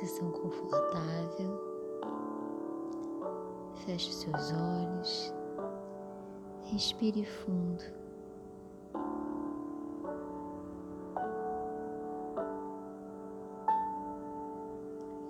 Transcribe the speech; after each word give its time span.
Posição 0.00 0.30
confortável. 0.30 1.60
Feche 3.84 4.10
seus 4.14 4.50
olhos. 4.50 5.34
Respire 6.62 7.22
fundo. 7.22 7.84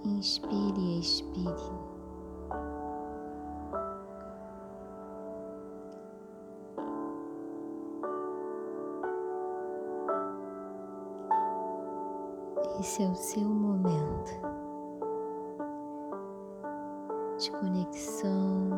Inspire 0.04 0.78
e 0.78 1.00
expire. 1.00 1.50
Esse 12.78 13.02
é 13.02 13.08
o 13.08 13.14
seu 13.16 13.42
momento 13.42 14.39
de 17.40 17.50
conexão, 17.52 18.68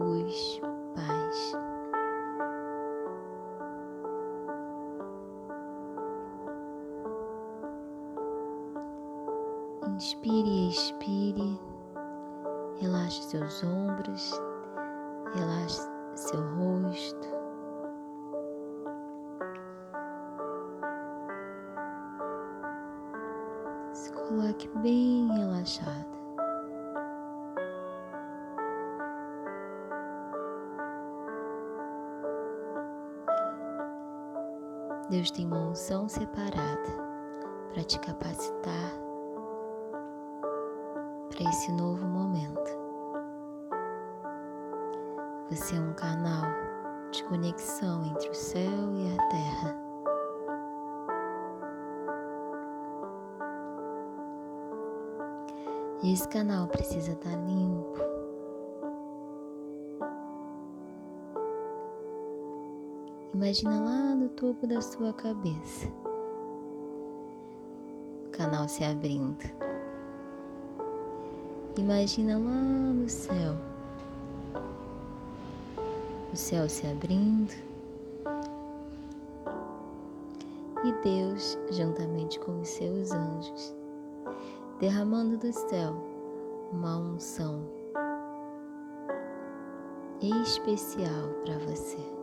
luz, 0.00 0.60
paz. 0.96 1.56
Inspire 9.94 10.48
e 10.48 10.68
expire, 10.68 11.60
relaxe 12.80 13.22
seus 13.22 13.62
ombros, 13.62 14.32
relaxe 15.32 15.88
seu 16.16 16.40
rosto. 16.56 17.28
Se 23.92 24.12
coloque 24.12 24.68
bem 24.78 25.28
relaxado. 25.28 26.21
Deus 35.12 35.30
tem 35.30 35.46
uma 35.46 35.58
unção 35.58 36.08
separada 36.08 36.88
para 37.70 37.84
te 37.84 37.98
capacitar 37.98 38.94
para 41.28 41.50
esse 41.50 41.70
novo 41.70 42.06
momento. 42.06 42.78
Você 45.50 45.76
é 45.76 45.80
um 45.80 45.92
canal 45.92 46.46
de 47.10 47.22
conexão 47.24 48.06
entre 48.06 48.30
o 48.30 48.34
céu 48.34 48.94
e 48.94 49.12
a 49.12 49.28
terra. 49.28 49.76
E 56.02 56.14
esse 56.14 56.26
canal 56.26 56.66
precisa 56.68 57.12
estar 57.12 57.36
limpo, 57.36 58.11
Imagina 63.42 63.80
lá 63.80 64.14
no 64.14 64.28
topo 64.28 64.68
da 64.68 64.80
sua 64.80 65.12
cabeça 65.12 65.88
o 68.24 68.30
canal 68.30 68.68
se 68.68 68.84
abrindo. 68.84 69.42
Imagina 71.76 72.38
lá 72.38 72.62
no 72.94 73.08
céu 73.08 73.56
o 76.32 76.36
céu 76.36 76.68
se 76.68 76.86
abrindo 76.86 77.52
e 80.84 80.92
Deus, 81.02 81.58
juntamente 81.72 82.38
com 82.38 82.60
os 82.60 82.68
seus 82.68 83.10
anjos, 83.10 83.74
derramando 84.78 85.36
do 85.36 85.52
céu 85.52 85.96
uma 86.72 86.96
unção 86.96 87.60
especial 90.20 91.28
para 91.44 91.58
você. 91.58 92.21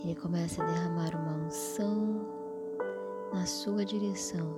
Ele 0.00 0.14
começa 0.14 0.62
a 0.62 0.66
derramar 0.66 1.10
uma 1.16 1.44
unção 1.44 2.24
na 3.32 3.44
sua 3.46 3.84
direção. 3.84 4.54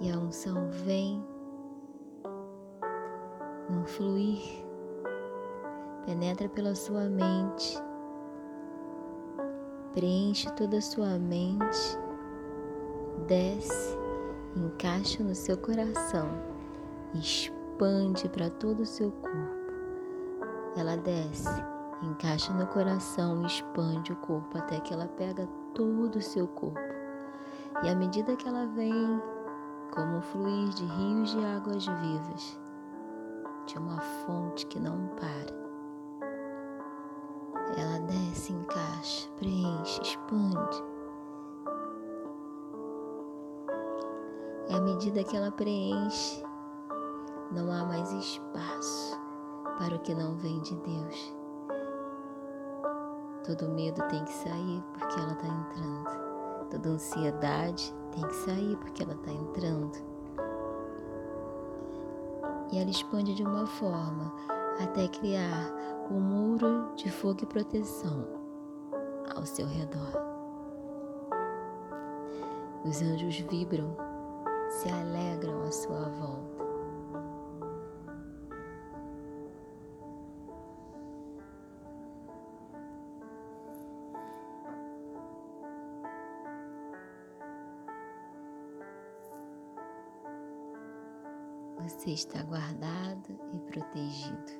E 0.00 0.12
a 0.12 0.18
unção 0.18 0.68
vem 0.70 1.24
num 3.70 3.86
fluir, 3.86 4.64
penetra 6.04 6.46
pela 6.48 6.74
sua 6.74 7.08
mente, 7.08 7.78
preenche 9.94 10.50
toda 10.52 10.76
a 10.76 10.82
sua 10.82 11.18
mente, 11.18 11.98
desce, 13.26 13.98
encaixa 14.54 15.24
no 15.24 15.34
seu 15.34 15.56
coração, 15.56 16.28
expande 17.14 18.28
para 18.28 18.50
todo 18.50 18.80
o 18.80 18.86
seu 18.86 19.10
corpo. 19.10 19.58
Ela 20.76 20.96
desce 20.96 21.77
encaixa 22.02 22.52
no 22.52 22.66
coração 22.66 23.42
e 23.42 23.46
expande 23.46 24.12
o 24.12 24.16
corpo 24.16 24.56
até 24.56 24.80
que 24.80 24.94
ela 24.94 25.08
pega 25.08 25.48
todo 25.74 26.16
o 26.16 26.22
seu 26.22 26.46
corpo. 26.48 26.78
E 27.82 27.88
à 27.88 27.94
medida 27.94 28.36
que 28.36 28.48
ela 28.48 28.66
vem, 28.66 29.22
como 29.92 30.20
fluir 30.20 30.68
de 30.70 30.84
rios 30.84 31.30
de 31.30 31.44
águas 31.44 31.86
vivas, 31.86 32.60
de 33.66 33.78
uma 33.78 34.00
fonte 34.00 34.66
que 34.66 34.78
não 34.78 35.08
para, 35.16 35.58
ela 37.76 37.98
desce, 38.00 38.52
encaixa, 38.52 39.28
preenche, 39.36 40.00
expande. 40.02 40.82
E 44.68 44.74
à 44.74 44.80
medida 44.80 45.22
que 45.24 45.36
ela 45.36 45.50
preenche, 45.50 46.42
não 47.52 47.70
há 47.72 47.84
mais 47.84 48.10
espaço 48.12 49.18
para 49.78 49.94
o 49.94 50.00
que 50.00 50.14
não 50.14 50.34
vem 50.36 50.60
de 50.60 50.74
Deus. 50.76 51.37
Todo 53.48 53.66
medo 53.66 54.02
tem 54.08 54.22
que 54.26 54.32
sair 54.34 54.84
porque 54.92 55.18
ela 55.18 55.32
está 55.32 55.46
entrando. 55.46 56.68
Toda 56.68 56.88
ansiedade 56.90 57.94
tem 58.12 58.22
que 58.26 58.34
sair 58.34 58.76
porque 58.76 59.02
ela 59.02 59.14
está 59.14 59.32
entrando. 59.32 59.96
E 62.70 62.78
ela 62.78 62.90
expande 62.90 63.34
de 63.34 63.42
uma 63.42 63.66
forma 63.66 64.34
até 64.78 65.08
criar 65.08 65.72
um 66.10 66.20
muro 66.20 66.94
de 66.94 67.10
fogo 67.10 67.38
e 67.42 67.46
proteção 67.46 68.28
ao 69.34 69.46
seu 69.46 69.66
redor. 69.66 70.12
Os 72.84 73.00
anjos 73.00 73.38
vibram, 73.50 73.96
se 74.68 74.90
alegram 74.90 75.62
à 75.62 75.72
sua 75.72 76.06
volta. 76.10 76.57
Você 91.88 92.10
está 92.10 92.42
guardado 92.42 93.40
e 93.54 93.58
protegido. 93.60 94.52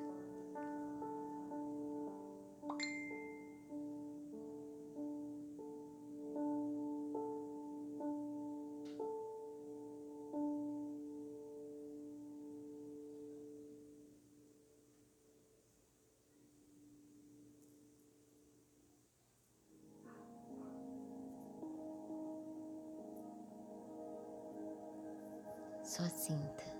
Só 25.83 26.03
sinta. 26.09 26.78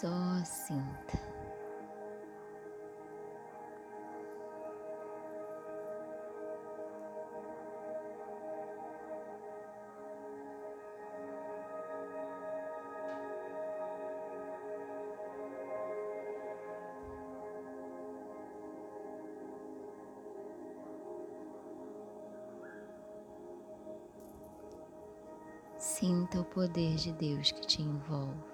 Só 0.00 0.08
sinta. 0.46 1.18
Sinta 25.76 26.40
o 26.40 26.44
poder 26.46 26.96
de 26.96 27.12
Deus 27.12 27.52
que 27.52 27.60
te 27.60 27.82
envolve. 27.82 28.49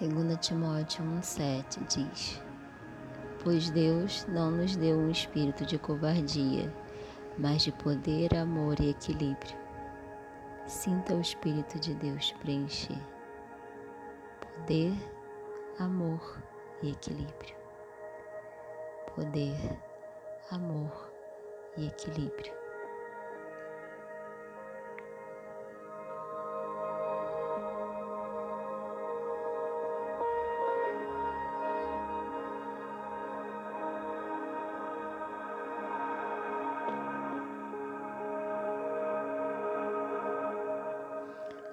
2 0.00 0.38
Timóteo 0.38 1.04
1,7 1.04 1.86
diz: 1.86 2.42
Pois 3.44 3.68
Deus 3.68 4.24
não 4.28 4.50
nos 4.50 4.74
deu 4.74 4.96
um 4.96 5.10
espírito 5.10 5.66
de 5.66 5.78
covardia, 5.78 6.72
mas 7.36 7.60
de 7.60 7.72
poder, 7.72 8.34
amor 8.34 8.80
e 8.80 8.88
equilíbrio. 8.88 9.54
Sinta 10.66 11.14
o 11.14 11.20
Espírito 11.20 11.78
de 11.78 11.92
Deus 11.96 12.32
preencher. 12.40 12.96
Poder, 14.40 14.94
amor 15.78 16.42
e 16.82 16.92
equilíbrio. 16.92 17.56
Poder, 19.14 19.78
amor 20.50 21.12
e 21.76 21.88
equilíbrio. 21.88 22.54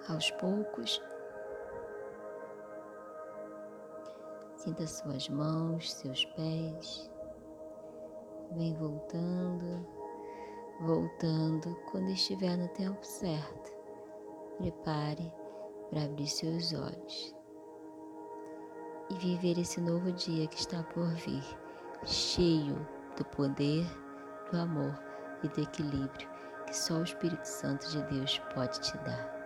Aos 0.10 0.32
poucos. 0.32 1.02
Sinta 4.56 4.88
suas 4.88 5.30
mãos, 5.30 5.94
seus 5.94 6.26
pés. 6.26 7.12
Vem 8.52 8.74
voltando, 8.76 9.86
voltando. 10.82 11.76
Quando 11.92 12.10
estiver 12.10 12.58
no 12.58 12.68
tempo 12.70 13.04
certo, 13.06 13.72
prepare 14.58 15.32
para 15.90 16.04
abrir 16.04 16.28
seus 16.28 16.74
olhos 16.74 17.36
e 19.10 19.16
viver 19.16 19.58
esse 19.58 19.80
novo 19.80 20.12
dia 20.12 20.48
que 20.48 20.58
está 20.58 20.84
por 20.84 21.08
vir, 21.08 21.44
cheio 22.04 22.76
do 23.16 23.24
poder, 23.26 23.86
do 24.52 24.58
amor 24.58 25.00
e 25.44 25.48
do 25.48 25.62
equilíbrio 25.62 26.38
que 26.68 26.76
só 26.76 26.96
o 26.96 27.04
Espírito 27.04 27.46
Santo 27.46 27.88
de 27.90 28.04
Deus 28.04 28.40
pode 28.54 28.80
te 28.82 28.98
dar. 28.98 29.37